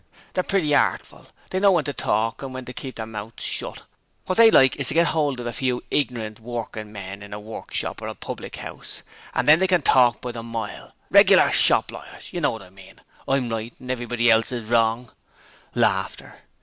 [0.33, 3.83] They're pretty artful they know when to talk and when to keep their mouths shut.
[4.25, 7.39] What they like is to get hold of a few ignorant workin' men in a
[7.39, 9.03] workshop or a public house,
[9.35, 12.71] and then they can talk by the mile reg'ler shop lawyers, you know wot I
[12.71, 15.11] mean I'm right and everybody else is wrong.